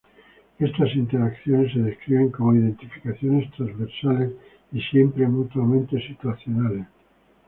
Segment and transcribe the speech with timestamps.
[0.57, 4.31] Estas interacciones se describen como "identificaciones transversales
[4.73, 6.87] y siempre mutuamente situacionales".